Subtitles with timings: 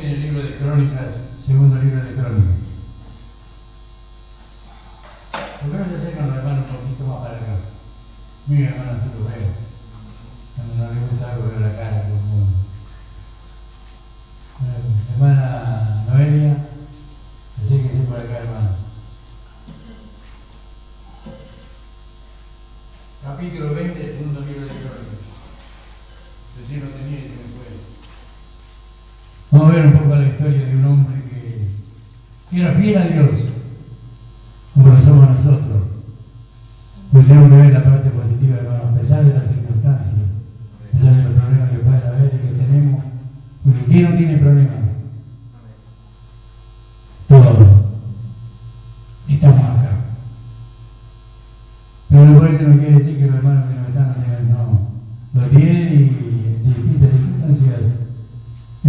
[0.00, 1.14] en el libro de Crónicas,
[1.44, 2.66] segundo libro de Crónicas.
[5.60, 7.58] ¿Por qué no se acercan los hermanos un poquito más para acá?
[8.46, 9.65] Mira, hermano, tú lo veo.
[32.86, 33.50] Que era fiel a Dios,
[34.74, 35.82] como lo somos nosotros.
[37.12, 41.14] Pues tenemos que ver la parte positiva, hermano, a pesar de las circunstancias, a pesar
[41.14, 43.04] de los problemas que pueden haber y que tenemos,
[43.64, 44.76] porque ¿quién no tiene problemas?
[47.28, 47.68] Todos.
[49.28, 49.90] Y estamos acá.
[52.08, 54.14] Pero por eso no quiere decir que los hermanos que no están
[54.50, 57.96] no, lo tienen y en distintas circunstancias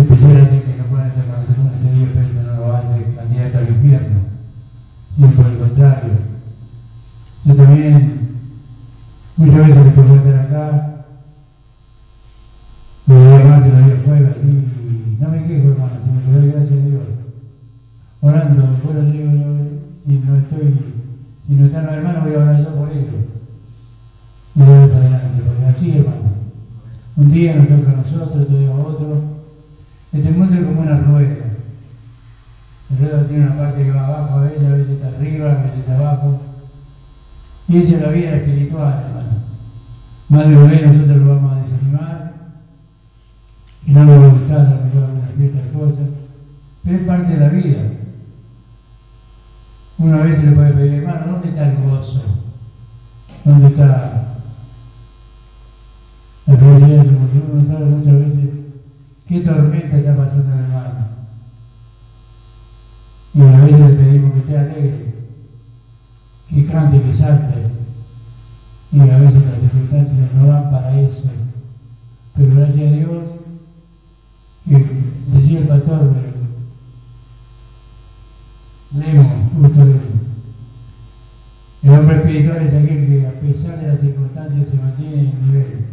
[0.02, 3.58] especialmente que no pueden estar con nosotros este día, pero eso no lo hace candidato
[3.58, 4.20] al infierno.
[5.18, 6.14] Y por el contrario,
[7.46, 7.56] yo
[9.38, 11.06] muchas veces me tocó estar acá,
[13.06, 16.72] me a llamar que lo día fuera, y no me quejo hermano, que doy gracias
[16.72, 17.04] a Dios.
[18.22, 19.32] Orando, fuera digo
[20.06, 20.80] si no estoy,
[21.48, 23.14] si no están los hermanos voy a orar yo por ellos.
[24.56, 26.28] Y doy para adelante, porque así hermano.
[27.18, 29.24] Un día nos toca a nosotros, otro día a otro.
[30.14, 31.46] Este mundo es como una rueda.
[32.90, 35.64] La rueda tiene una parte que va abajo a veces, a veces está arriba, a
[35.64, 36.42] veces está abajo.
[37.68, 39.28] Y esa es la vida espiritual, hermano.
[40.30, 42.34] Más de una vez nosotros lo vamos a desanimar
[43.86, 46.10] y no nos va a gustar a algunas ciertas cosas,
[46.84, 47.80] pero es parte de la vida.
[49.98, 52.22] Una vez se le puede pedir, hermano, ¿dónde está el gozo?
[53.44, 54.40] ¿Dónde está
[56.46, 57.06] la felicidad?
[57.06, 58.50] Porque uno no sabe muchas veces
[59.28, 61.08] qué tormenta está pasando en el hermano.
[63.34, 65.14] Y a veces le pedimos que esté alegre,
[66.50, 67.54] que cante, que salte.
[68.92, 71.30] Y a veces las circunstancias no dan para eso.
[72.36, 73.24] Pero gracias a Dios,
[74.66, 74.86] que
[75.34, 76.14] decía el pastor,
[78.94, 79.28] leemos
[79.60, 79.84] justo
[81.84, 85.86] el hombre espiritual es aquel que a pesar de las circunstancias se mantiene en nivel.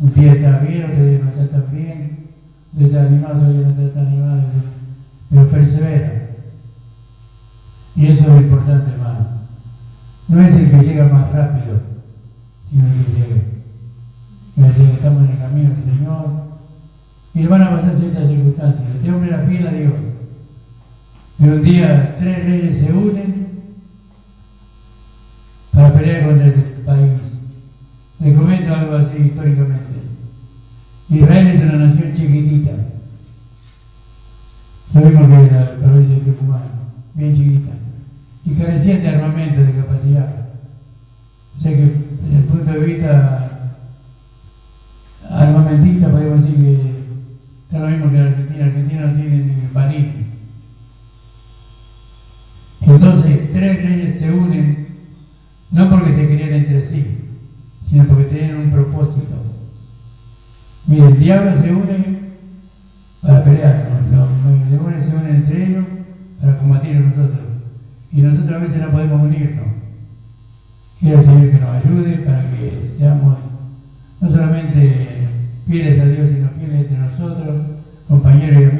[0.00, 2.26] Un día está bien, otro día no está tan bien,
[2.72, 4.42] un día está animado, otro día no está animado,
[5.30, 6.28] pero persevera.
[7.96, 9.26] Y eso es lo importante, hermano.
[10.28, 11.80] No es el que llega más rápido,
[15.60, 16.48] el camino del Señor.
[17.34, 18.88] Y le van a pasar ciertas circunstancias.
[18.96, 19.92] Este hombre era fiel a Dios.
[21.38, 23.48] Y un día tres reyes se unen
[25.72, 27.12] para pelear contra este país.
[28.20, 29.84] Le comento algo así históricamente.
[31.08, 32.72] Israel es una nación chiquitita.
[34.92, 36.62] Sabemos que es la provincia de Tucumán,
[37.14, 37.72] bien chiquita.
[38.44, 40.46] Y carecía de armamento, de capacidad.
[41.56, 41.92] O sea que
[42.22, 43.48] desde el punto de vista
[46.54, 46.92] que
[47.64, 48.64] está lo mismo que Argentina.
[48.66, 50.28] Argentina no tiene ni balístico.
[52.80, 54.88] Entonces, tres reyes se unen,
[55.70, 57.18] no porque se querían entre sí,
[57.88, 59.34] sino porque tenían un propósito.
[60.86, 62.18] Mire, el diablo se une
[63.20, 65.84] para pelear, los demonios se unen entre ellos
[66.40, 67.40] para combatir a nosotros.
[68.10, 69.66] Y nosotros a veces no podemos unirnos.
[71.00, 73.36] Quiero decir que nos ayude para que seamos
[74.20, 75.28] no solamente
[75.68, 76.37] fieles a Dios,
[78.48, 78.77] Miriam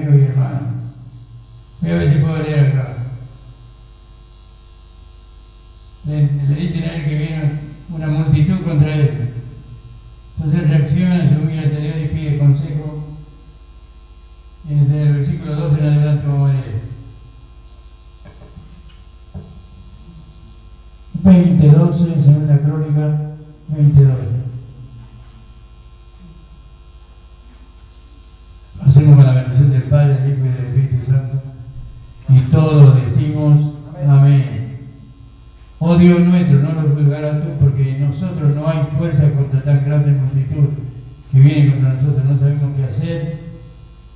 [41.38, 43.38] que viene contra nosotros, no sabemos qué hacer.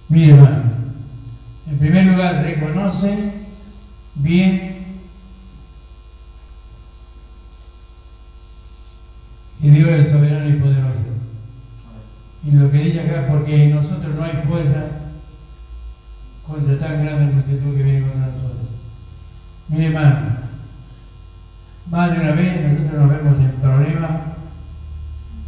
[0.08, 0.62] Mire, hermano,
[1.69, 3.32] en primer lugar, reconoce
[4.16, 4.72] bien
[9.60, 10.92] que Dios es soberano y poderoso.
[12.44, 14.86] Y lo que dice acá, porque en nosotros no hay fuerza
[16.46, 18.69] contra tan grande multitud que viene contra nosotros.
[19.69, 20.42] Mire, hermano,
[21.90, 24.10] más de una vez nosotros nos vemos en problemas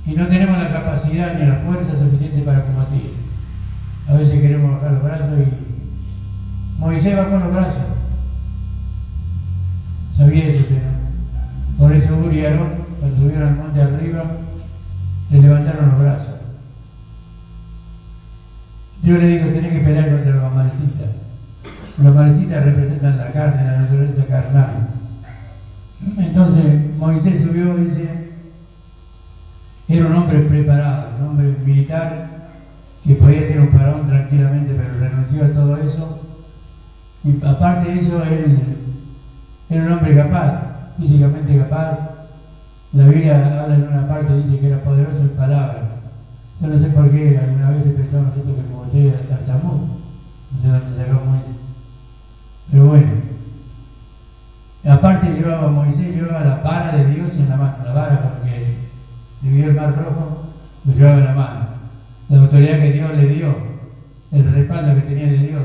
[0.07, 0.69] y no tenemos la
[1.05, 3.15] capacidad ni la fuerza suficiente para combatir.
[4.09, 7.83] A veces queremos bajar los brazos y Moisés bajó los brazos.
[10.17, 10.81] Sabía eso, pero
[11.79, 12.69] por eso Uri y Aarón,
[13.01, 14.25] cuando subieron al monte arriba,
[15.31, 16.35] le levantaron los brazos.
[19.03, 21.09] Yo le digo, tenés que pelear contra los amalecitas.
[21.99, 24.89] Los amalecitas representan la carne, la naturaleza carnal.
[26.17, 28.24] Entonces Moisés subió, dice,
[29.97, 32.27] era un hombre preparado, un hombre militar
[33.05, 36.19] que podía ser un faraón tranquilamente, pero renunció a todo eso.
[37.23, 38.59] Y aparte de eso, él
[39.69, 41.99] era un hombre capaz, físicamente capaz.
[42.93, 45.85] La Biblia habla en una parte, dice que era poderoso en palabras.
[46.61, 49.81] Yo no sé por qué alguna vez pensamos nosotros que Moisés era tartamudo.
[50.53, 51.55] No sé dónde sacamos eso.
[52.71, 53.35] Pero bueno.
[54.87, 58.74] Aparte llevaba Moisés, llevaba la vara de Dios en la mano, la vara porque
[59.45, 60.47] dividió el mar rojo,
[60.85, 61.67] lo llevaba en la mano.
[62.31, 63.55] La autoridad que Dios le dio,
[64.33, 65.63] el respaldo que tenía de Dios.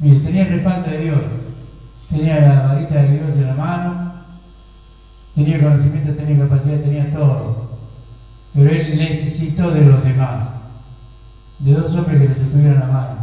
[0.00, 1.20] Mire, tenía el respaldo de Dios,
[2.10, 4.12] tenía la varita de Dios en la mano,
[5.34, 7.78] tenía conocimiento, tenía capacidad, tenía todo.
[8.52, 10.48] Pero él necesitó de los demás,
[11.60, 13.16] de dos hombres que le tuvieran la mano.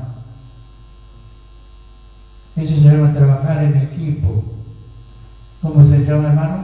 [2.55, 4.43] Eso se llama trabajar en equipo.
[5.61, 6.62] ¿Cómo se llama, hermano?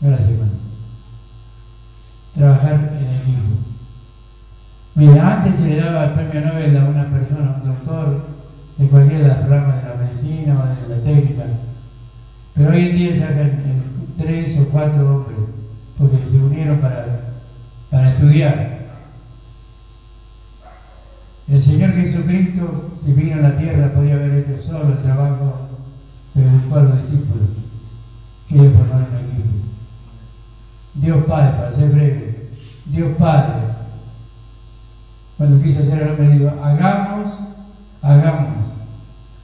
[0.00, 0.52] Gracias, hermano.
[2.34, 3.68] Trabajar en equipo.
[4.94, 8.24] Mira, antes se le daba el premio Nobel a una persona, a un doctor,
[8.78, 11.44] de cualquiera de las ramas de la medicina o de la técnica.
[12.54, 13.62] Pero hoy en día sacan
[14.16, 15.38] tres o cuatro hombres,
[15.96, 17.34] porque se unieron para,
[17.90, 18.78] para estudiar.
[21.48, 25.68] El Señor Jesucristo, si vino a la tierra, podía haber hecho solo el trabajo,
[26.34, 27.48] pero buscó a los discípulos.
[28.48, 29.48] Quiere formar un equipo.
[31.00, 32.50] Dios Padre, para ser breve,
[32.86, 33.68] Dios Padre,
[35.36, 37.32] cuando quiso hacer al hombre, dijo, hagamos,
[38.02, 38.66] hagamos.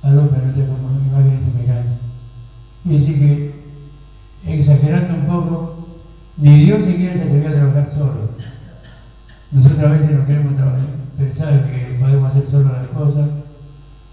[0.03, 1.97] Al hombre, no sé cómo me cansa.
[2.85, 3.55] Y decir que,
[4.47, 5.89] exagerando un poco,
[6.37, 8.31] ni Dios siquiera se atrevió a trabajar solo.
[9.53, 10.81] Nosotros a veces no queremos trabajar,
[11.17, 13.29] pensar que podemos hacer solo las cosas.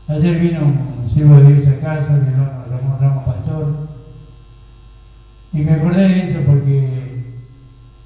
[0.07, 3.89] Ayer vino un siervo de Dios a casa, mi hermano Ramón Pastor,
[5.53, 7.23] y me acordé de eso porque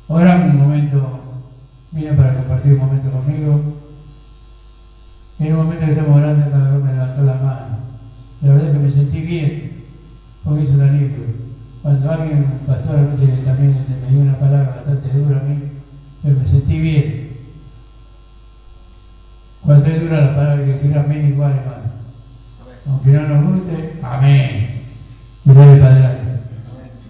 [0.07, 1.19] oramos un momento,
[1.91, 2.33] vino para
[2.73, 3.61] un momento conmigo.
[5.39, 7.77] En un momento que estamos orando, cada me levantó la mano.
[8.41, 9.71] La verdad es que me sentí bien,
[10.43, 11.45] porque es un alivio.
[11.81, 12.95] Cuando alguien, un pastor
[13.45, 15.59] también me dio una palabra bastante dura a mí,
[16.23, 17.25] pero me sentí bien.
[19.61, 21.91] Cuando es dura la palabra hay que decir amén igual, hermano.
[22.87, 24.81] Aunque no nos guste, amén.
[25.43, 26.21] Y dale para adelante.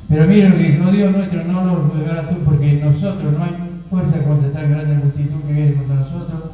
[0.07, 3.54] Pero mira lo que dijo Dios nuestro, no lo juzgarás tú, porque nosotros no hay
[3.89, 6.51] fuerza contra tan grande multitud que viene contra nosotros.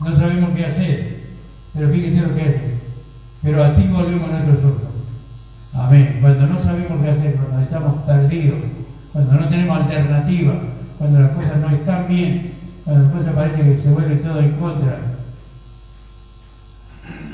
[0.00, 1.20] No sabemos qué hacer,
[1.72, 2.74] pero fíjese lo que hace.
[3.42, 4.94] Pero a ti volvemos nuestros ojos.
[5.74, 6.18] Amén.
[6.20, 8.58] Cuando no sabemos qué hacer, cuando estamos perdidos,
[9.12, 10.54] cuando no tenemos alternativa,
[10.98, 12.52] cuando las cosas no están bien,
[12.84, 14.98] cuando las cosas parece que se vuelve todo en contra.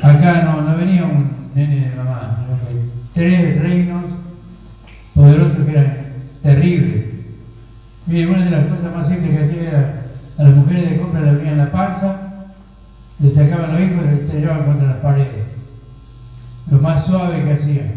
[0.02, 4.04] Acá no, no venía un nene de mamá, sino que tres reinos
[5.14, 5.96] poderosos que eran
[6.42, 6.99] terribles.
[8.10, 10.02] Mire, una de las cosas más simples que hacía era
[10.36, 12.16] a las mujeres de compra le abrían la panza,
[13.20, 15.44] le sacaban los hijos y los estrellaban contra las paredes.
[16.72, 17.92] Lo más suave que hacían.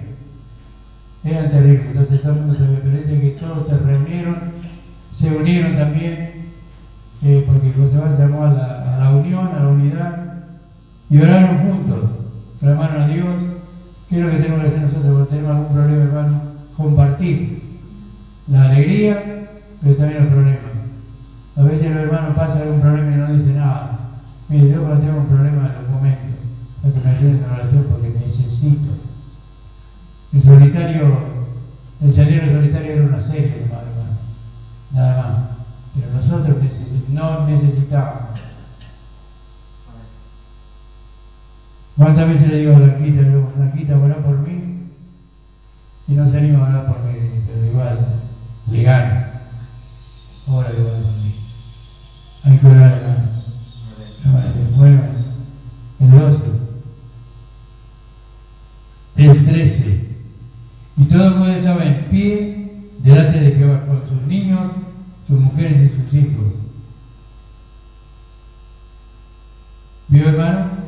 [1.24, 1.88] Eran terribles.
[1.88, 4.36] Entonces todo el mundo se me parece que todos se reunieron,
[5.12, 6.32] se unieron también,
[7.24, 10.34] eh, porque José llamó a la, a la unión, a la unidad,
[11.10, 12.10] y oraron juntos,
[12.60, 13.36] clamaron a Dios.
[14.08, 16.42] ¿Qué es lo que tenemos que hacer nosotros cuando tenemos algún problema, hermano?
[16.78, 17.64] Compartir
[18.48, 19.33] la alegría,
[19.84, 20.72] pero también los problemas.
[21.56, 24.00] A veces los hermanos pasan algún problema y no dicen nada.
[24.48, 26.32] Mire, yo cuando tengo un problema los momentos,
[26.82, 28.94] para que me ayuden en oración porque necesito.
[30.32, 31.18] El solitario,
[32.02, 34.18] el llanero solitario era una serie, hermano, hermano.
[34.92, 35.40] nada más.
[35.94, 36.58] Pero nosotros
[37.10, 38.40] no necesitamos.
[39.90, 40.08] Amén.
[41.98, 44.90] ¿Cuántas veces le digo a Blanquita, yo, Blanquita, orá por mí?
[46.08, 47.14] Y no se anima a orar por mí,
[47.48, 48.00] pero igual,
[48.72, 49.33] le.
[50.48, 51.36] Ora igual por mí.
[52.44, 53.34] Hay que orar, hermano.
[54.76, 55.02] Bueno,
[56.00, 56.40] el 12.
[59.16, 60.10] El 13.
[60.98, 64.72] Y todo el mundo estaba en pie delante de Jehová con sus niños,
[65.28, 66.54] sus mujeres y sus hijos.
[70.10, 70.84] ¿Vio, hermano?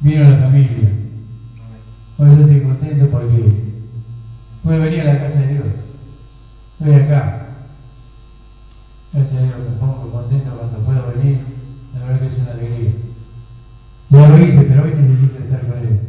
[0.00, 0.90] Vino la familia.
[1.56, 1.80] Amén.
[2.18, 3.54] Hoy yo estoy contento porque
[4.62, 5.64] pude venir a la casa de Dios.
[6.78, 7.46] Estoy acá.
[9.12, 11.38] Gracias a Dios me pongo contento cuando puedo venir.
[11.94, 12.90] La verdad que es una alegría.
[14.10, 16.00] Ya lo hice, pero hoy necesito estar con él.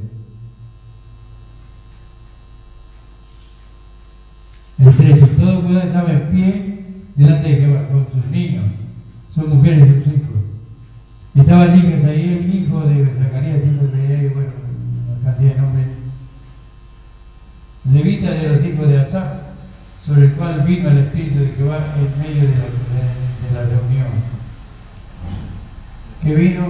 [4.77, 5.27] El 13.
[5.27, 8.65] Todo Judá estaba en pie delante de Jehová con sus niños,
[9.33, 10.35] sus mujeres y sus hijos.
[11.35, 14.51] Estaba allí el hijo de Zacarías, hijo de bueno,
[15.17, 15.87] una cantidad de nombres.
[17.91, 19.27] Levita de los hijos de Asaf,
[20.05, 24.07] sobre el cual vino el Espíritu de Jehová en medio de la, reunión.
[26.21, 26.67] Que vino,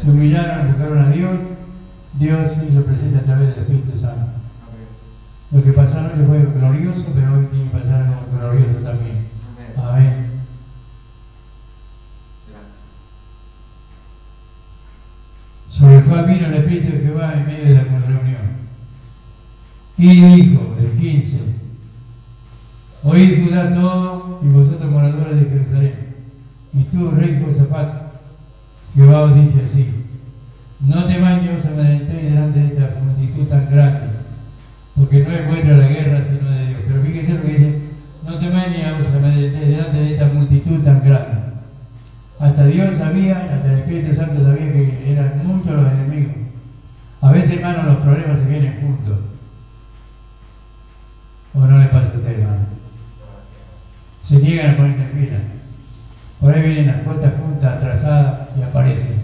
[0.00, 1.38] se humillaron, buscaron a Dios,
[2.14, 4.32] Dios hizo presente a través del Espíritu Santo.
[5.52, 9.28] Lo que pasó anoche fue glorioso, pero hoy tiene que pasar algo glorioso también.
[9.76, 10.26] Amén.
[15.68, 18.42] Sobre el cual vino el Espíritu de Jehová en medio de la reunión.
[19.98, 21.61] Y dijo, el 15,
[23.04, 25.94] Oíd Judá todo y vosotros moradores de Jerusalén.
[26.72, 28.12] Y tú, rey Josafat,
[28.94, 29.88] Jehová os dice así,
[30.80, 34.06] no temáis os amedrentéis delante de esta multitud tan grande,
[34.96, 36.80] porque no es vuestra la guerra, sino de Dios.
[36.86, 37.78] Pero fíjese lo que dice,
[38.24, 41.42] no temáis ni os delante de esta multitud tan grande.
[42.38, 46.34] Hasta Dios sabía, hasta el Espíritu Santo sabía que eran muchos los enemigos.
[47.20, 49.18] A veces, hermano, los problemas se vienen juntos.
[51.54, 52.66] ¿O no le pasa a usted, hermano?
[54.24, 55.38] Se niegan a ponerse en fila.
[56.40, 59.22] Por ahí vienen las cuotas juntas, atrasadas y aparecen.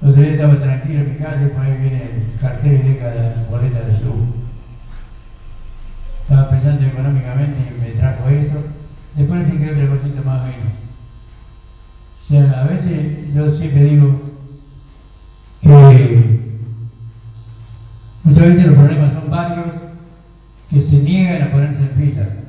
[0.00, 2.88] Los otro día estaba tranquilo en mi casa y por ahí viene el cartel y
[2.88, 4.14] deja la boleta de su.
[6.22, 8.64] Estaba pensando económicamente y me trajo eso.
[9.16, 10.72] Después sí que otra cosita más o menos.
[12.24, 14.22] O sea, a veces yo siempre digo
[15.60, 16.40] que
[18.24, 19.76] muchas veces los problemas son varios
[20.70, 22.41] que se niegan a ponerse en fila.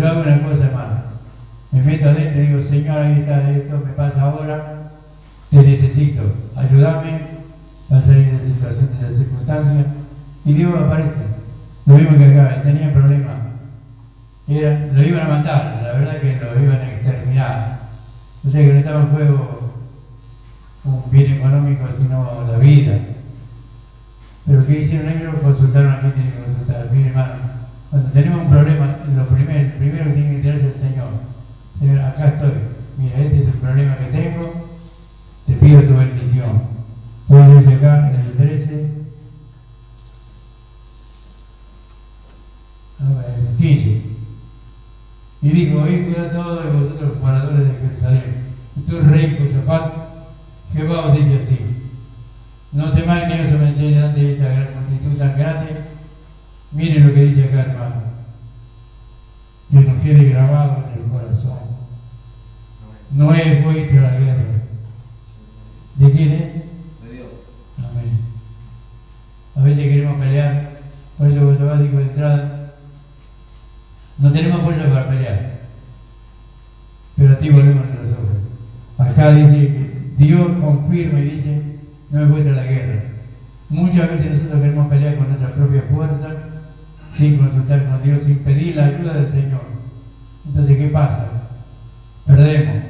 [0.00, 1.02] Yo hago una cosa, hermano.
[1.72, 4.92] Me meto adentro y digo, Señor, ahí está esto, me pasa ahora,
[5.50, 6.22] te necesito,
[6.56, 7.20] ayúdame
[7.90, 9.86] a salir de esta situación, de esta circunstancia.
[10.46, 11.26] Y Dios aparece.
[11.84, 13.36] Lo mismo que acá, tenía problemas.
[14.48, 17.80] Era, lo iban a matar, la verdad que lo iban a exterminar.
[18.46, 19.74] O sea que no estaba en juego
[20.84, 23.00] un bien económico, sino la vida.
[24.46, 25.34] Pero ¿qué hicieron ellos?
[25.42, 26.88] Consultaron a quién tienen que consultar.
[26.90, 27.49] Mire, hermano,
[27.90, 31.08] cuando tenemos un problema, lo primero, primero que tiene que enterarse es el Señor.
[31.80, 32.52] Señor, acá estoy.
[32.98, 34.68] Mira, este es el problema que tengo.
[35.46, 36.62] Te pido tu bendición.
[37.26, 38.90] Puedes acá en el 13.
[43.00, 44.02] ver, el 15.
[45.42, 48.34] Y dijo, oíd cuidado todos vosotros moradores de Jerusalén.
[48.76, 49.92] Y tú, rey Josafat,
[50.74, 51.58] Jehová os dice así.
[52.72, 55.79] No temáis ni os de esta gran multitud tan grande.
[56.72, 58.02] Miren lo que dice acá, hermano.
[59.70, 61.58] Que nos quede grabado en el corazón.
[63.12, 64.44] No es vuestra la guerra.
[65.96, 66.54] ¿De quién es?
[67.04, 67.32] De Dios.
[67.78, 68.18] Amén.
[69.56, 70.70] A veces queremos pelear.
[71.18, 72.74] Por eso cuando dijo de entrada,
[74.18, 75.60] no tenemos fuerza para pelear.
[77.16, 78.36] Pero a ti volvemos a nosotros.
[78.96, 81.62] Acá dice que Dios confirma y dice,
[82.10, 83.02] no es vuestra la guerra.
[83.68, 86.39] Muchas veces nosotros queremos pelear con nuestra propia fuerza,
[87.12, 89.62] sin consultar con Dios, sin pedir la ayuda del Señor.
[90.46, 91.28] Entonces, ¿qué pasa?
[92.26, 92.84] Perdemos.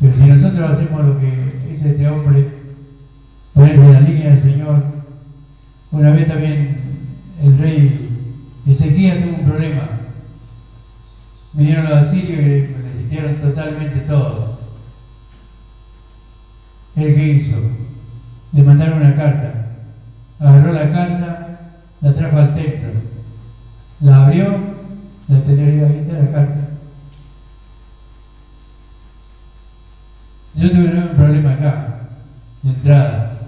[0.00, 2.48] Pero si nosotros hacemos lo que hizo este hombre,
[3.54, 4.82] ponerse en la línea del Señor,
[5.90, 6.78] una vez también
[7.42, 8.08] el rey
[8.66, 9.88] Ezequiel tuvo un problema.
[11.54, 14.58] Vinieron los asirios y le totalmente todo.
[16.96, 17.56] ¿Él qué hizo?
[18.52, 19.66] le mandaron una carta.
[20.40, 21.60] Agarró la carta,
[22.00, 22.87] la trajo al templo,
[24.00, 24.58] la abrió,
[25.28, 26.68] la tenía ahí está la carta.
[30.54, 32.00] Yo tuve un problema acá,
[32.62, 33.38] de entrada,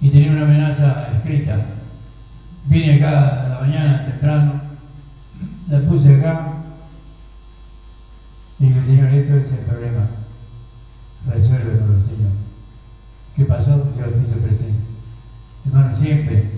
[0.00, 1.56] y tenía una amenaza escrita.
[2.66, 4.60] Vine acá a la mañana temprano,
[5.68, 6.52] la puse acá,
[8.58, 10.06] y dije, Señor, esto es el problema,
[11.26, 12.32] resuélvelo, Señor.
[13.34, 13.88] ¿Qué pasó?
[13.96, 14.84] Dios hizo presente.
[15.64, 16.50] Hermano, siempre,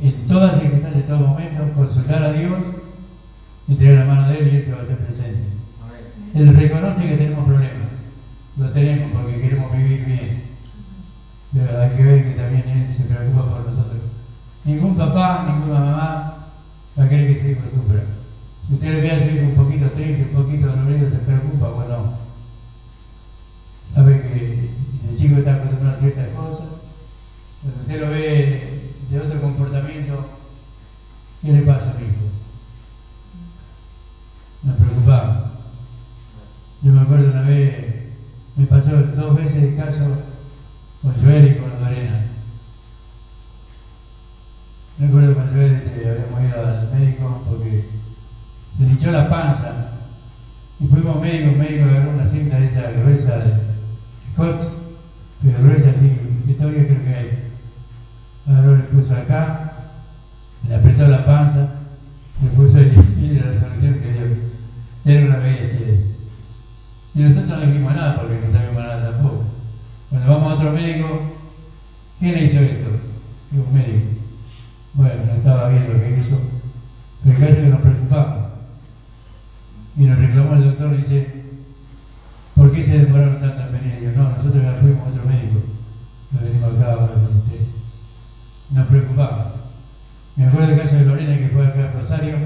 [0.00, 2.58] en todas circunstancias, en todo momento, consultar a Dios,
[3.68, 5.48] entregar la mano de Él y Él se va a hacer presente.
[6.34, 7.88] Él reconoce que tenemos problemas.
[8.58, 10.42] Lo tenemos porque queremos vivir bien.
[11.52, 14.02] Pero hay que ver que también Él se preocupa por nosotros.
[14.64, 16.34] Ningún papá, ninguna mamá
[16.98, 18.02] va a querer que su hijo sufra.
[18.66, 22.18] Si usted le ve a su un poquito triste, un poquito dolorido, se preocupa, bueno,
[23.94, 24.70] sabe que
[25.08, 26.66] el chico está acostumbrado a ciertas cosas,
[27.62, 30.28] cuando usted lo ve de otro comportamiento,
[31.40, 32.24] ¿qué le pasa a mi hijo?
[34.64, 35.48] Nos preocupamos.
[36.82, 37.87] Yo me acuerdo una vez,
[39.58, 40.04] el caso
[41.02, 42.26] con Joel y con Lorena.
[44.98, 47.88] Me acuerdo con Joel que habíamos ido al médico porque
[48.76, 49.92] se le hinchó la panza.
[50.80, 53.54] Y fuimos médicos, médico agarró una cinta de esa gruesa de
[54.32, 54.72] Scott,
[55.42, 57.38] pero gruesa así, que todavía creo que hay.
[58.46, 59.72] Agarró, le puso acá,
[60.68, 61.68] le apretó la panza,
[62.42, 64.48] le puso ahí, y la resolución que dio.
[65.04, 65.68] Era una bestia.
[67.14, 69.44] Y nosotros no dijimos nada porque no sabíamos nada tampoco.
[70.78, 71.20] Cuando vamos a otro médico,
[72.20, 72.90] ¿quién le hizo esto?
[73.50, 74.06] Digo, un médico.
[74.94, 76.38] Bueno, no estaba bien lo que hizo,
[77.24, 78.44] pero el caso es que nos preocupamos.
[79.96, 81.44] Y nos reclamó el doctor y dice,
[82.54, 83.98] ¿por qué se demoraron tanto en venir?
[84.00, 85.58] Y yo, no, nosotros ya fuimos a otro médico.
[86.30, 87.60] Lo venimos acá ahora con usted.
[88.70, 89.46] Nos preocupamos.
[90.36, 92.36] Me acuerdo del caso de Lorena que fue acá a Rosario.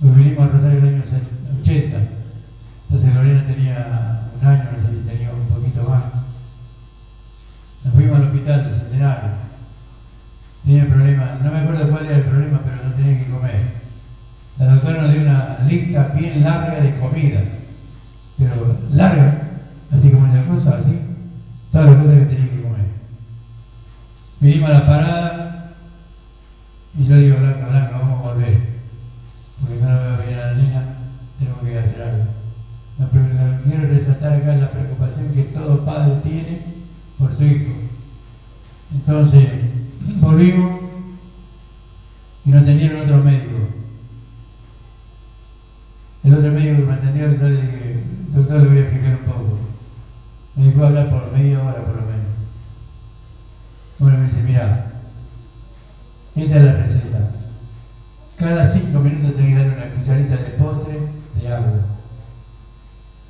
[0.00, 1.04] Nos vinimos a Rosario en el año
[1.60, 1.98] 80.
[2.88, 6.18] Entonces Lorena tenía un año, no sé si tenía un poquito más.
[7.84, 9.30] Nos fuimos al hospital de Centenario.
[10.64, 13.62] Tenía problemas, no me acuerdo cuál era el problema, pero no tenía que comer.
[14.58, 17.40] La doctora nos dio una lista bien larga de comida,
[18.38, 19.42] pero larga,
[19.90, 20.98] así como una cosa, así,
[21.72, 22.86] todas las cosas que tenía que comer.
[24.40, 25.74] Vinimos a la parada
[26.98, 28.60] y yo digo, Blanca, Blanca, vamos a volver,
[29.60, 30.82] porque no veo bien a la niña,
[31.38, 32.24] tenemos que hacer algo.
[32.98, 36.62] Lo que quiero resaltar acá es la preocupación que todo padre tiene
[37.18, 37.72] por su hijo.
[38.92, 39.48] Entonces,
[40.20, 40.80] volvimos
[42.44, 43.58] y nos atendieron otro médico.
[46.24, 49.32] El otro médico que me atendió, yo le dije, doctor, le voy a explicar un
[49.32, 49.58] poco.
[50.56, 52.26] Me dijo hablar por media hora por lo menos.
[53.98, 55.02] Bueno, me dice, mira,
[56.34, 57.30] esta es la receta.
[58.36, 60.98] Cada cinco minutos tenés que darle una cucharita de postre
[61.40, 61.80] de agua.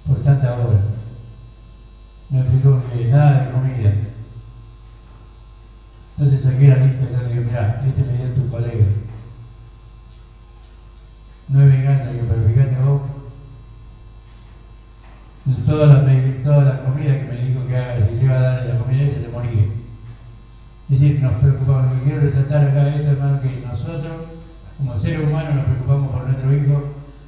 [0.06, 0.80] Por tanta hora.
[2.30, 3.92] Me explicó que nada de comida.
[6.18, 8.86] Entonces saqué la lista y le dije, mira, este me dio tu colega.
[11.48, 13.00] No es venganza, digo, pero fíjate vos,
[15.64, 18.66] toda la, toda la comida que me dijo que haga, si le iba a dar
[18.66, 19.62] la comida se moría.
[20.90, 24.16] Es decir, nos preocupamos, lo que quiero resaltar acá esto, hermano, que nosotros,
[24.76, 26.82] como seres humanos, nos preocupamos por nuestro hijo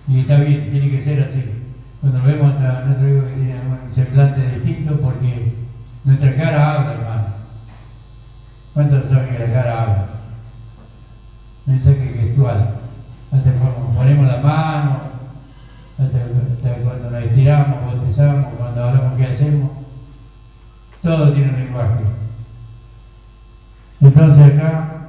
[0.09, 1.60] y está bien, tiene que ser así.
[2.01, 5.53] Cuando vemos a nuestro hijo que tiene un semblante distinto, porque
[6.05, 7.27] nuestra cara habla, hermano.
[8.73, 10.07] ¿Cuántos saben que la cara habla?
[11.67, 12.75] Mensaje gestual.
[13.31, 15.01] Hasta cuando ponemos la mano,
[15.99, 19.71] hasta, cuando nos estiramos, bostezamos, cuando hablamos qué hacemos.
[21.03, 22.05] Todo tiene un lenguaje.
[24.01, 25.07] Entonces acá,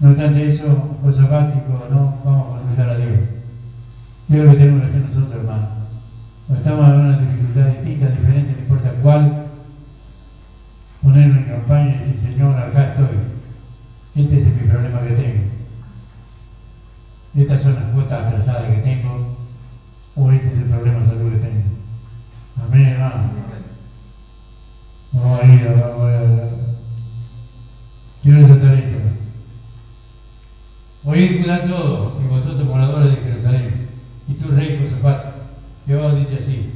[0.00, 3.20] no obstante eso, fue sabático, no, vamos a consultar a Dios.
[4.28, 5.68] ¿Qué es lo que tenemos que hacer nosotros, hermano?
[6.46, 9.46] Cuando estamos en una dificultad distinta, diferente, no importa cuál,
[11.02, 13.06] ponernos en campaña y decir, Señor, acá estoy.
[14.14, 15.44] Este es mi problema que tengo.
[17.34, 19.36] Estas son las cuotas atrasadas que tengo,
[20.16, 21.62] o este es el problema de salud que tengo.
[22.62, 23.30] Amén, hermano.
[25.12, 26.42] Vamos a ir, vamos a ir.
[28.22, 28.98] Quiero tratar esto.
[31.04, 33.88] Oíd, cuidad todo, y vosotros moradores de Jerusalén,
[34.28, 35.34] y tú, rey Josafat,
[35.86, 36.70] Jehová dice así,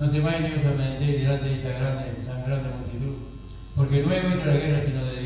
[0.00, 3.14] no temáis ni os amenacéis delante de esta grande, tan grande multitud,
[3.76, 5.17] porque no he vuelto la guerra sino de.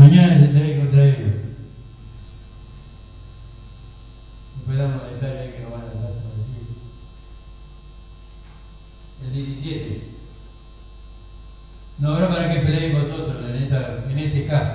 [0.00, 1.30] Mañana contra ellos.
[4.56, 6.12] Después damos los detalles ahí que nos van a dar.
[9.26, 10.02] El 17.
[11.98, 14.72] No habrá para que peleéis vosotros en, esta, en este caso.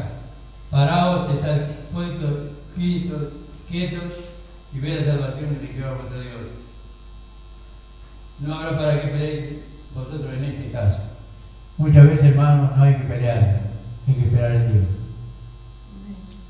[0.70, 1.58] Paraos, estad
[1.92, 4.14] puestos, quietos,
[4.76, 6.34] y ved la salvación de Jehová vuestro Dios.
[8.42, 9.56] No habrá para que peleéis
[9.96, 11.00] vosotros en este caso.
[11.78, 13.62] Muchas veces, hermanos, no hay que pelear,
[14.08, 14.86] hay que esperar a Dios.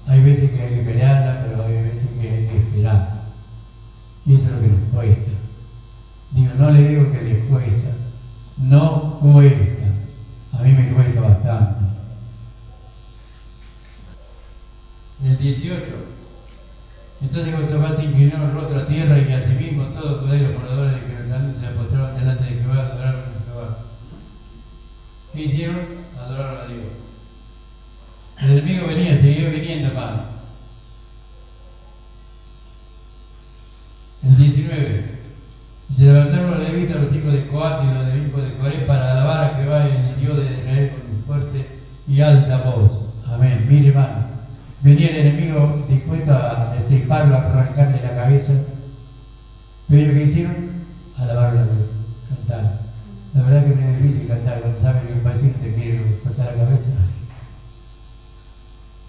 [0.08, 3.24] Hay veces que hay que pelearla, pero hay veces que hay que esperar.
[4.26, 5.32] Y eso es lo que nos cuesta.
[6.32, 7.90] Digo, no le digo que les cuesta,
[8.58, 9.86] no cuesta.
[10.54, 11.86] A mí me cuesta bastante.
[15.24, 15.84] El 18.
[17.22, 20.94] Entonces Josafat se inclinó el rostro a tierra y asimismo todos Judá y los moradores
[20.94, 23.78] de Jerusalén se postraron delante de Jehová, adoraron a Jehová.
[25.34, 25.80] ¿Qué hicieron?
[26.20, 27.06] Adoraron a Dios.
[28.42, 30.24] El enemigo venía, siguió viniendo, hermano.
[34.24, 35.16] El 19.
[35.90, 39.12] Y se levantaron los levitas, los hijos de Coat y los hijos de Coré para
[39.12, 41.68] alabar a Jehová el Dios de Israel con fuerte
[42.08, 42.92] y alta voz.
[43.26, 43.66] Amén.
[43.70, 44.26] Mire, hermano.
[44.82, 48.54] Venía el enemigo dispuesto a destriparlo, a arrancarle la cabeza.
[49.88, 50.56] Pero ellos que hicieron,
[51.16, 51.90] alabaron a Dios,
[52.30, 52.80] cantar.
[53.34, 56.48] La verdad que me es difícil cantar cuando sabes que un paciente te quiere cortar
[56.48, 56.90] la cabeza.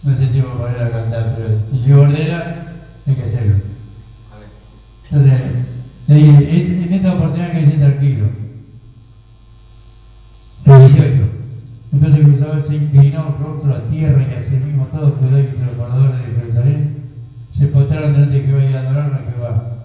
[0.07, 2.73] No sé si voy a poner a cantar, pero si yo ordena,
[3.07, 3.55] hay que hacerlo.
[5.11, 5.41] Entonces,
[6.09, 8.27] en esta oportunidad que esté tranquilo.
[10.65, 11.27] Religioso.
[11.93, 16.21] Entonces cruzador se inclinó rostro a tierra y así mismo todos judíos y los guardadores
[16.21, 16.97] de Jerusalén
[17.57, 19.77] se postraron delante de Jehová y adoraron a Jehová.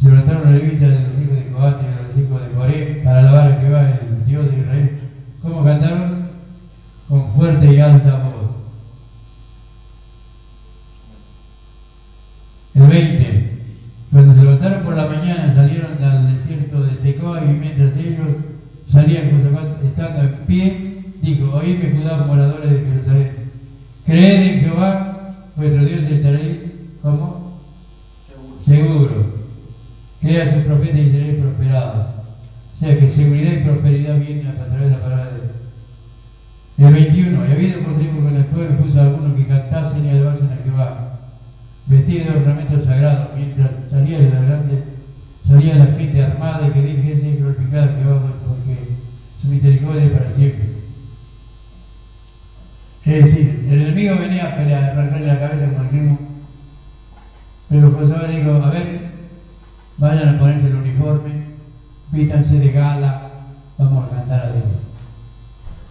[0.00, 3.18] Se levantaron levitas de los hijos de Coate y de los hijos de Coré para
[3.18, 4.90] alabar a Jehová, el Dios de Israel.
[5.42, 6.26] ¿Cómo cantaron?
[7.08, 8.50] Con fuerte y alta voz.
[12.74, 13.46] El 20.
[14.12, 18.28] Cuando se levantaron por la mañana salieron al desierto de Tecoa y mientras ellos
[18.86, 19.30] salían
[19.84, 23.32] estando en pie, dijo, oídme Judá, moradores de Jerusalén,
[24.16, 26.56] creed en Jehová, vuestro Dios y estaréis,
[27.02, 27.60] ¿cómo?
[28.26, 28.64] Seguro.
[28.64, 29.36] Seguro.
[30.22, 32.06] Crea a sus profetas y seréis prosperados.
[32.76, 35.52] O sea que seguridad y prosperidad vienen a través de la palabra de Dios.
[36.78, 37.46] El 21.
[37.46, 40.64] Y habido por tiempo con el pueblo puso a algunos que cantasen y alabasen a
[40.64, 41.06] Jehová
[41.86, 44.82] vestido de ornamentos sagrados, mientras salía de la grande,
[45.46, 48.76] salía la gente armada y que dijese y glorificada Jehová porque
[49.40, 50.76] su misericordia es para siempre.
[53.06, 56.18] Es decir, el enemigo venía a pelear, a arrancarle la cabeza como el mismo,
[57.68, 59.00] pero Josué dijo, a ver,
[59.98, 61.30] vayan a ponerse el uniforme,
[62.16, 63.30] vítanse de gala,
[63.76, 64.64] vamos a cantar a Dios.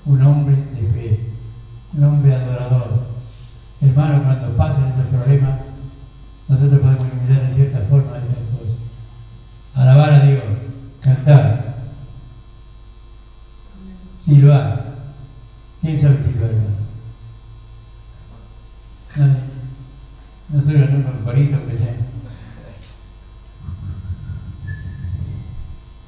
[0.06, 1.20] Un hombre de fe,
[1.94, 3.06] un hombre adorador.
[3.82, 5.60] Hermano, cuando pasen esos problemas,
[6.48, 8.78] nosotros podemos imitar en cierta forma estas cosas.
[9.76, 10.44] Alabar a Dios,
[11.02, 11.76] cantar,
[14.20, 14.86] silbar.
[15.82, 16.76] ¿Quién sabe silbar, hermano?
[19.18, 19.56] Nadie.
[20.50, 21.96] Nosotros no con corito que sea.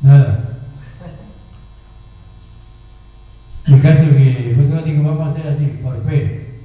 [0.01, 0.43] Nada.
[3.65, 6.61] El caso es que José dijo, vamos a hacer así, por fe.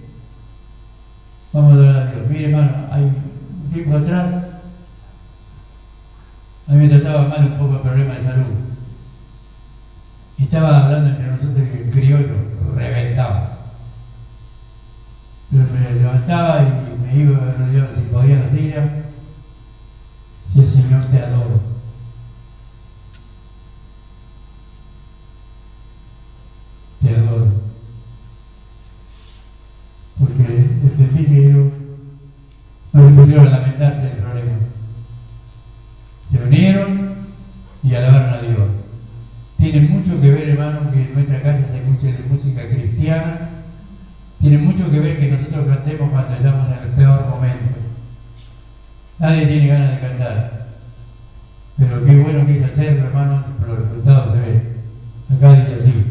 [1.52, 2.30] Vamos a adorar a Dios.
[2.30, 3.10] Mire, hermano, hay
[3.72, 4.46] tiempo atrás,
[6.68, 8.46] a mí me trataba mal un poco el problema de salud.
[10.38, 12.36] Y estaba hablando entre nosotros el criollo,
[12.76, 13.48] reventado.
[15.50, 15.66] Pero
[16.26, 18.88] levantaba y me iba a rodear si podía la silla.
[20.52, 21.60] Si el Señor te adoro.
[27.00, 27.52] Te adoro.
[30.18, 31.70] Porque entendí que yo
[32.92, 34.52] no se pusieron a lamentarse del problema.
[36.30, 37.14] Se unieron
[37.82, 38.68] y alabaron a Dios.
[39.58, 43.52] Tiene mucho que ver, hermano, que en nuestra casa se escuche de música cristiana.
[44.42, 47.78] Tiene mucho que ver que nosotros cantemos cuando estamos en el peor momento.
[49.20, 50.66] Nadie tiene ganas de cantar.
[51.78, 54.62] Pero qué bueno que es hacerlo, hermano, los resultados se ven.
[55.30, 56.04] Acá dice así.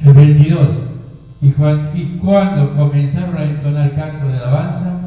[0.00, 0.68] El 22.
[1.94, 5.00] Y, cuando comenzaron a entonar canto de alabanza,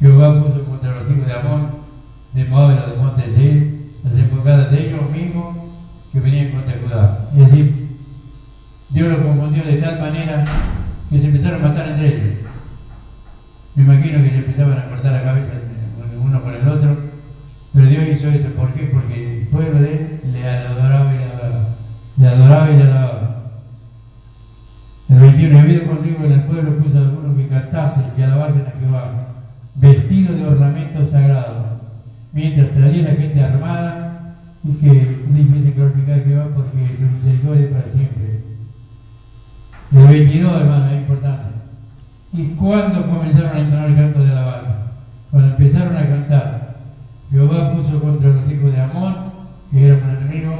[0.00, 1.68] Jehová puso contra los hijos de Amón,
[2.32, 5.56] de Moab y de monte de las embocadas de ellos mismos
[6.12, 7.28] que venían contra Judá.
[7.36, 7.88] Es decir,
[8.90, 10.44] Dios los confundió de tal manera
[11.08, 12.38] que se empezaron a matar entre ellos.
[13.76, 15.52] Me imagino que se empezaban a cortar la cabeza
[16.20, 16.96] uno con el otro,
[17.72, 18.50] pero Dios hizo esto.
[18.54, 18.84] ¿Por qué?
[18.92, 21.68] Porque el pueblo de él le adoraba y le adoraba.
[22.16, 23.24] Le adoraba y le adoraba.
[25.08, 27.36] El 21, habido contigo en el pueblo puso a algunos
[28.02, 29.10] que alabasen a Jehová,
[29.76, 31.66] vestidos de ornamentos sagrados,
[32.32, 37.92] mientras traía la gente armada y que dijese glorificar a Jehová porque su misericordia para
[37.92, 38.44] siempre.
[39.92, 41.44] El 22, hermano, es importante.
[42.32, 44.76] ¿Y cuándo comenzaron a entonar el canto de alabanza?
[45.30, 46.76] Cuando empezaron a cantar,
[47.30, 49.14] Jehová puso contra los hijos de Amón,
[49.70, 50.54] que eran un enemigo,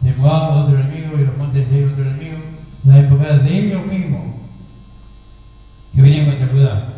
[0.00, 2.36] de Moab otro enemigo y los montes de otro enemigo,
[2.84, 4.31] la época de ellos mismos
[5.94, 6.88] que venían contra Judá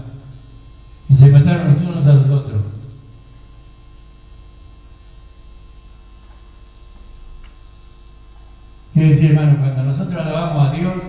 [1.09, 2.63] y se mataron los unos a los otros.
[8.93, 11.03] Quiere decir, hermano, cuando nosotros alabamos a Dios,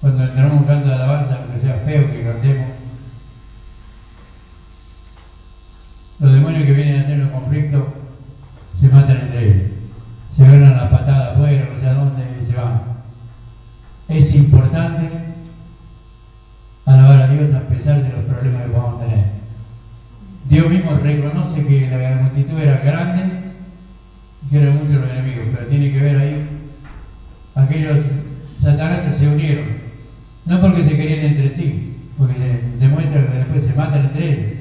[0.00, 2.70] cuando entramos un canto de alabanza, aunque sea feo que cantemos,
[6.18, 7.88] los demonios que vienen a tener un conflicto
[8.78, 9.72] se matan entre ellos.
[10.32, 12.96] Se agarran la patada afuera, no sé a dónde, y se van
[14.08, 15.10] es importante
[16.84, 19.24] alabar a Dios a pesar de los problemas que podamos tener.
[20.48, 23.24] Dios mismo reconoce que la multitud era grande
[24.44, 26.48] y que eran muchos los enemigos, pero tiene que ver ahí,
[27.56, 28.04] aquellos
[28.62, 29.66] satanás se unieron,
[30.44, 32.34] no porque se querían entre sí, porque
[32.78, 34.56] demuestra que después se matan entre entre ellos.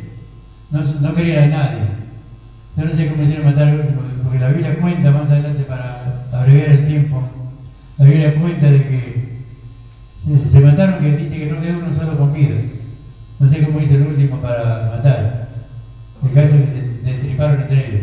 [1.02, 1.80] No, no querían a nadie.
[2.78, 6.28] Yo no sé cómo hicieron matar al último, porque la Biblia cuenta más adelante para
[6.32, 7.22] abreviar el tiempo.
[7.98, 9.36] La Biblia cuenta de que
[10.52, 12.56] se, mataron, que dice que no quedó uno solo con vida.
[13.40, 15.48] No sé cómo hizo el último para matar.
[16.24, 18.02] El caso que destriparon entre ellos.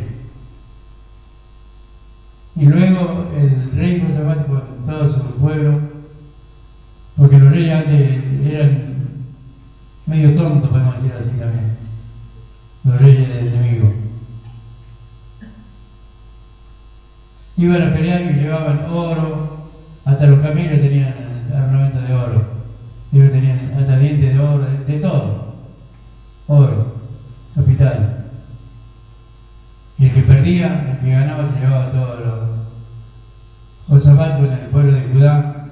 [2.55, 5.81] Y luego el rey Josafat con todo su pueblo,
[7.17, 8.93] porque los reyes antes eran
[10.07, 11.77] medio tontos, podemos decir así también,
[12.85, 13.93] los reyes del enemigo.
[17.63, 19.69] Iban a pelear y llevaban oro,
[20.05, 21.15] hasta los camellos tenían
[21.55, 22.45] armamento de oro,
[23.13, 25.55] ellos tenían hasta dientes de oro, de, todo,
[26.49, 26.97] oro,
[27.55, 28.25] capital.
[29.97, 32.39] Y el que perdía, el que ganaba, se llevaba todos los
[33.87, 35.67] Josafat en el pueblo de Judá.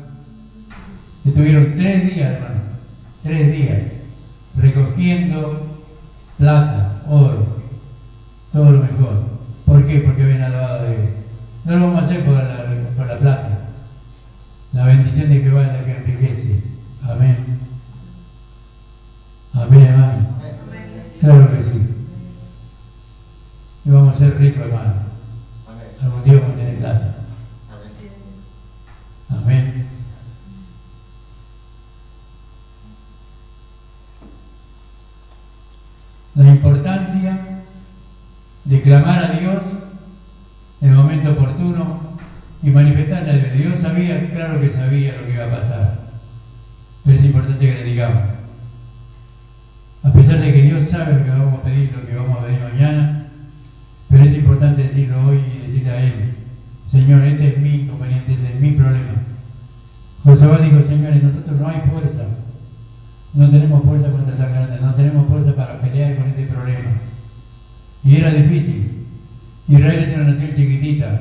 [1.24, 2.60] Estuvieron tres días, hermano,
[3.24, 3.80] tres días,
[4.56, 5.80] recogiendo
[6.38, 7.64] plata, oro,
[8.52, 9.24] todo lo mejor.
[9.66, 9.98] ¿Por qué?
[9.98, 11.20] Porque habían alabado a Dios.
[11.64, 12.64] No lo vamos a hacer por la,
[12.96, 13.58] por la plata.
[14.72, 16.62] La bendición de Jehová es la que enriquece.
[17.02, 17.58] Amén.
[19.52, 20.28] Amén, hermano.
[21.20, 21.88] Claro que sí.
[23.84, 24.94] Y vamos a ser ricos, hermano.
[25.68, 25.86] Amén.
[26.00, 27.14] Algún día vamos a tener plata.
[29.28, 29.44] Amén.
[29.44, 29.86] Amén.
[36.36, 37.38] La importancia
[38.64, 39.62] de clamar a Dios
[40.80, 42.00] en el momento oportuno
[42.62, 43.52] y manifestarle a Dios.
[43.52, 45.98] Dios sabía, claro que sabía lo que iba a pasar,
[47.04, 47.24] pero es
[50.02, 52.46] A pesar de que Dios sabe lo que vamos a pedir, lo que vamos a
[52.46, 53.26] pedir mañana,
[54.08, 56.34] pero es importante decirlo hoy y decirle a Él,
[56.86, 59.12] Señor, este es mi inconveniente, este es mi problema.
[60.24, 62.26] José dijo, señores, nosotros no hay fuerza,
[63.32, 66.90] no tenemos fuerza contra tan grande, no tenemos fuerza para pelear con este problema.
[68.02, 69.06] Y era difícil.
[69.68, 71.20] Israel es una nación chiquitita,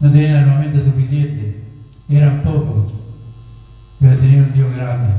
[0.00, 1.64] no tenían armamento suficiente,
[2.08, 2.92] eran pocos,
[3.98, 5.14] pero tenían un Dios grande.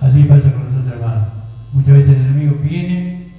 [0.00, 1.28] Así pasa con nosotros, hermanos.
[1.88, 3.30] Muchas veces el enemigo viene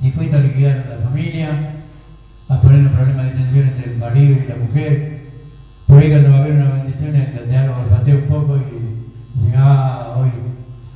[0.00, 1.74] dispuesto a liquidar a la familia,
[2.48, 5.24] a poner un problema de tensión entre el marido y la mujer.
[5.86, 9.56] Por ahí cuando va a haber una bendición, donde algo olfatea un poco y dice,
[9.58, 10.30] ah, hoy,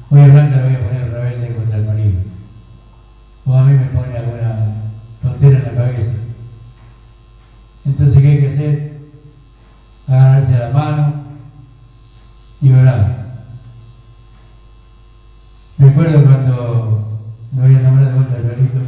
[0.08, 2.18] hoy a Blanca le voy a poner rebelde contra el marido.
[3.44, 4.76] O a mí me pone alguna
[5.20, 6.12] tontera en la cabeza.
[7.84, 9.00] Entonces, ¿qué hay que hacer?
[10.08, 11.24] Agarrarse la mano
[12.62, 13.24] y orar.
[15.84, 17.20] Recuerdo cuando
[17.52, 18.78] me voy a enamorar de vuelta del perrito,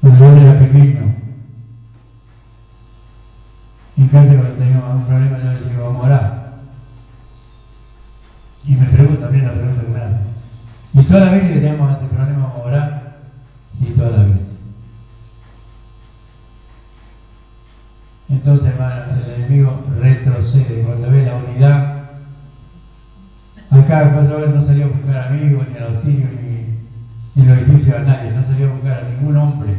[0.00, 1.14] cuando él era pequeño.
[3.98, 6.52] En casa cuando teníamos un problema yo le digo, vamos a orar.
[8.64, 10.20] Y me pregunta, mira la pregunta que me hace.
[10.94, 13.16] ¿Y todas las veces que teníamos este problema vamos a orar?
[13.78, 14.48] Sí, todas las veces.
[18.30, 22.00] Entonces, hermano, el enemigo retrocede cuando ve la unidad.
[23.70, 28.32] Acá el no salía a buscar amigos, ni auxilio, ni, ni los edificios a nadie,
[28.32, 29.74] no salió a buscar a ningún hombre,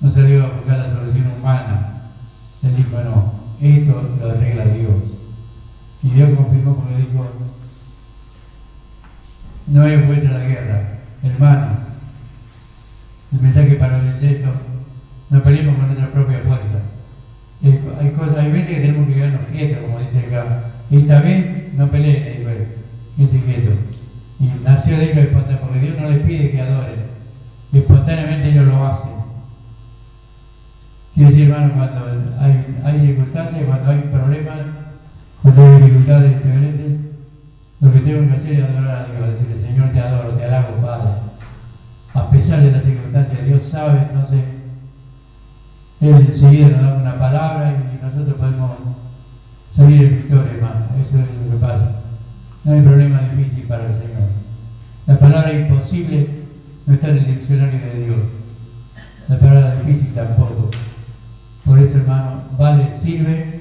[0.00, 2.10] no salió a buscar la solución humana.
[2.64, 4.96] Él dijo, no, esto lo arregla Dios.
[6.02, 7.26] Y Dios confirmó porque dijo,
[9.68, 10.88] no es vuestra la guerra,
[11.22, 11.68] hermano.
[13.32, 14.52] El mensaje para los insectos,
[15.30, 16.80] no peleemos con nuestra propia fuerza.
[17.62, 20.70] Hay, hay cosas, hay veces que tenemos que quedarnos quietos, como dice acá.
[20.90, 22.68] Esta vez no peleen, dijo él,
[23.16, 23.74] quédense quietos.
[24.40, 27.00] Y nació de ellos espontáneo, porque Dios no les pide que adoren,
[27.72, 29.12] espontáneamente ellos lo hacen.
[31.16, 32.06] Decir, hermano, cuando
[32.40, 34.58] hay, hay circunstancias, cuando hay problemas,
[35.42, 37.00] cuando hay dificultades diferentes,
[37.80, 40.82] lo que tengo que hacer es adorar a Dios, decirle, Señor, te adoro, te alabo,
[40.82, 41.10] Padre.
[42.14, 44.40] A pesar de las circunstancias, Dios sabe, entonces,
[46.00, 48.72] Él enseguida nos da una palabra y nosotros podemos
[49.76, 50.86] salir en victoria, hermano.
[51.00, 52.00] Eso es lo que pasa.
[52.64, 54.28] No hay problema difícil para el Señor.
[55.06, 56.28] La palabra imposible
[56.86, 58.18] no está en el diccionario de Dios.
[59.28, 60.53] La palabra difícil tampoco.
[61.94, 63.60] Hermano, vale, sirve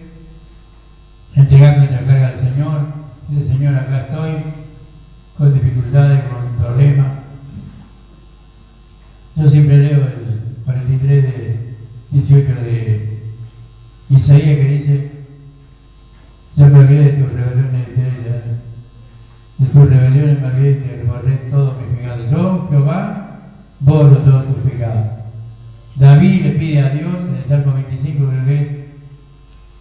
[1.35, 2.81] entregar nuestra carga al Señor.
[3.29, 4.31] Dice, Señor, acá estoy,
[5.37, 5.53] con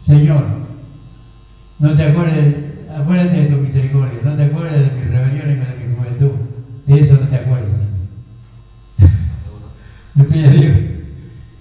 [0.02, 0.44] Señor,
[1.78, 2.56] no te acuerdes,
[2.92, 6.32] acuérdate de tu misericordia, no te acuerdes de mis rebeliones o de mi juventud,
[6.86, 7.70] de eso no te acuerdes.
[10.16, 10.76] Le pide a Dios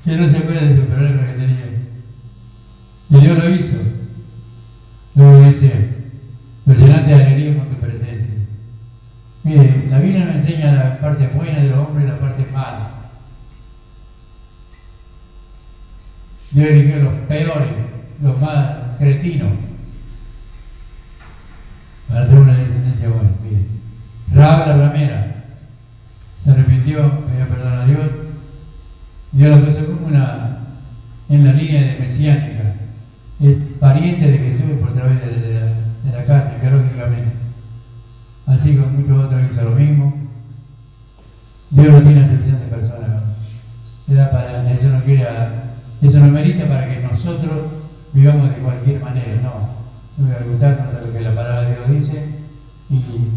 [0.04, 1.66] que no se acuerde de su problema que tenía.
[3.12, 3.78] Y Dios lo hizo.
[5.14, 5.90] Luego dice,
[6.66, 8.36] pues lo llenaste de alegría con tu presencia.
[9.44, 12.92] Mire, la Biblia nos enseña la parte buena de los hombres y la parte mala.
[16.52, 17.81] Dios eligió los peores
[18.22, 19.46] lo más cretino.
[22.08, 23.66] Para hacer una diferencia buena, mire.
[24.34, 25.32] Raab la ramera
[26.44, 28.08] se arrepintió, pidió perdón a Dios.
[29.32, 30.58] Dios lo puso como una
[31.30, 32.76] en la línea de mesiánica.
[33.40, 34.51] Es pariente de Jesús
[51.88, 52.26] lo dice
[52.90, 52.96] y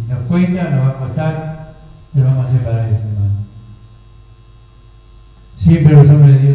[0.09, 1.74] nos cuenta, nos va a contar,
[2.14, 3.35] lo vamos a hacer para eso, hermano.
[5.57, 6.54] Siempre los hombres de Dios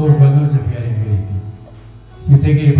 [0.00, 1.32] Por cuando se fiar en Cristo.
[2.26, 2.72] Si usted quiere